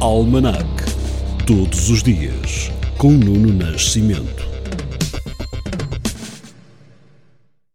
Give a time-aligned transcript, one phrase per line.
[0.00, 0.64] Almanac.
[1.44, 4.46] Todos os dias, com Nuno Nascimento.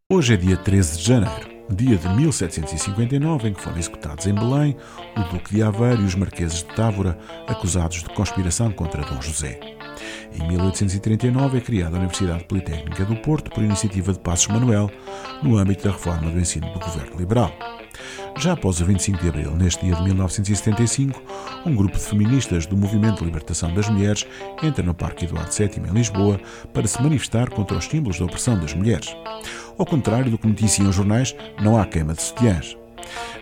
[0.10, 4.78] Hoje é dia 13 de janeiro, dia de 1759, em que foram executados em Belém
[5.18, 9.60] o Duque de Aveiro e os Marqueses de Távora, acusados de conspiração contra Dom José.
[10.34, 14.90] Em 1839 é criada a Universidade Politécnica do Porto por iniciativa de Passos Manuel,
[15.44, 17.54] no âmbito da reforma do ensino do governo liberal.
[18.38, 21.22] Já após o 25 de abril, neste dia de 1975,
[21.66, 24.26] um grupo de feministas do Movimento de Libertação das Mulheres
[24.62, 26.40] entra no Parque Eduardo VII, em Lisboa,
[26.74, 29.16] para se manifestar contra os símbolos da opressão das mulheres.
[29.78, 32.76] Ao contrário do que noticiam os jornais, não há queima de sutiãs.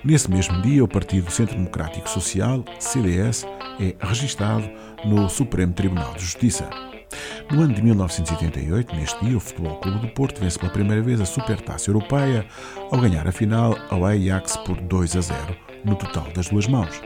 [0.03, 3.45] Nesse mesmo dia, o Partido Centro Democrático Social, CDS,
[3.79, 4.69] é registado
[5.05, 6.90] no Supremo Tribunal de Justiça.
[7.51, 11.19] No ano de 1988, neste dia, o Futebol Clube do Porto vence pela primeira vez
[11.19, 12.45] a Supertaça Europeia
[12.89, 17.01] ao ganhar a final ao Ajax por 2 a 0, no total das duas mãos.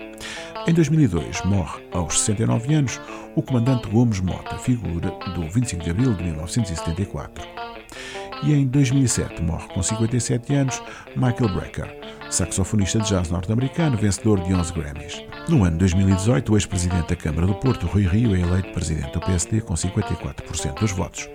[0.67, 3.01] Em 2002, morre aos 69 anos
[3.35, 7.64] o comandante Gomes Mota, figura do 25 de abril de 1974.
[8.43, 10.81] E em 2007 morre com 57 anos
[11.15, 11.97] Michael Brecker,
[12.29, 15.23] saxofonista de jazz norte-americano, vencedor de 11 Grammys.
[15.47, 19.19] No ano 2018, o ex-presidente da Câmara do Porto, Rui Rio, é eleito presidente do
[19.19, 21.29] PSD com 54% dos votos,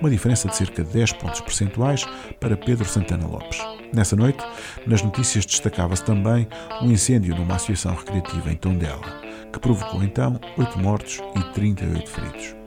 [0.00, 2.06] uma diferença de cerca de 10 pontos percentuais
[2.38, 3.58] para Pedro Santana Lopes.
[3.92, 4.42] Nessa noite,
[4.86, 6.48] nas notícias destacava-se também
[6.82, 9.20] um incêndio numa associação recreativa em Tondela,
[9.52, 12.59] que provocou então 8 mortos e 38 feridos.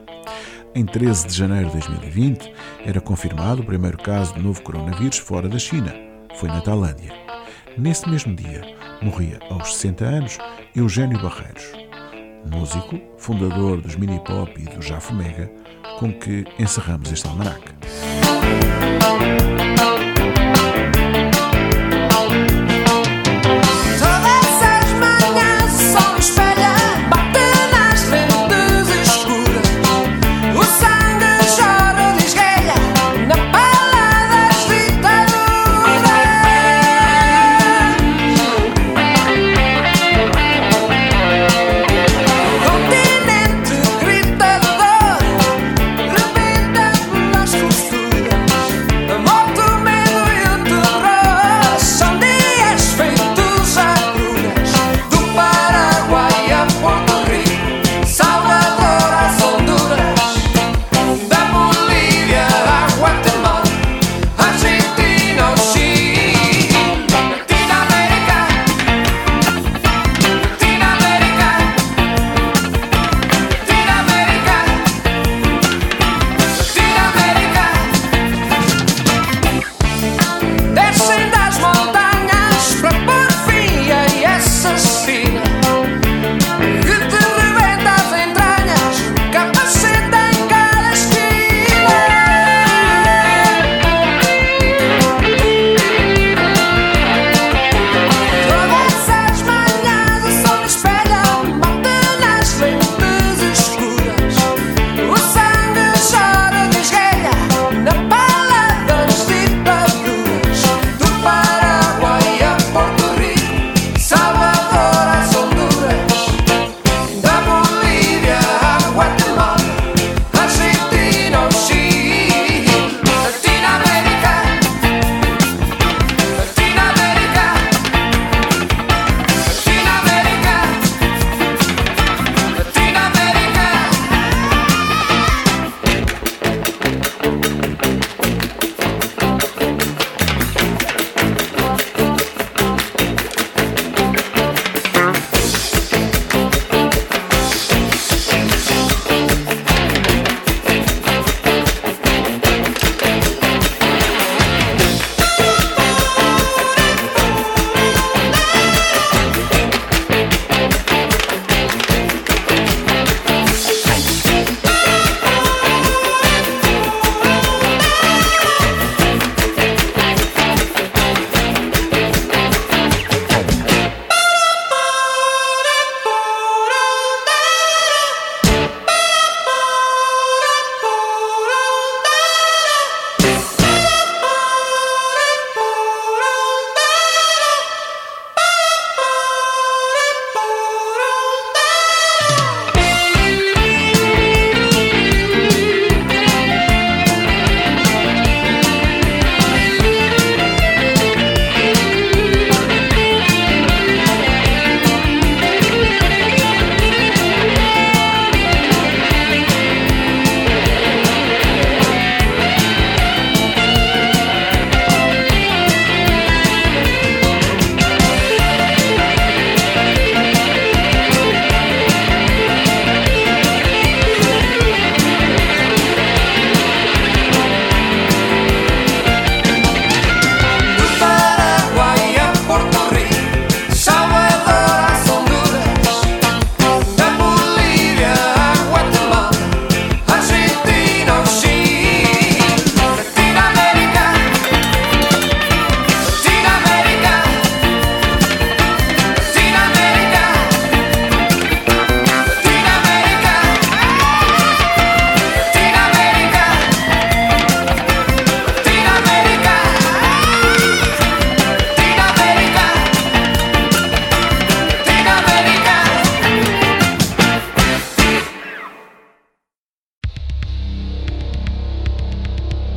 [0.76, 2.52] Em 13 de janeiro de 2020,
[2.84, 5.94] era confirmado o primeiro caso de novo coronavírus fora da China.
[6.34, 7.12] Foi na Tailândia.
[7.78, 8.60] Nesse mesmo dia,
[9.00, 10.38] morria aos 60 anos
[10.74, 11.70] Eugênio Barreiros,
[12.50, 15.48] músico, fundador dos Mini Pop e do Jafo Mega,
[16.00, 17.62] com que encerramos este almanac.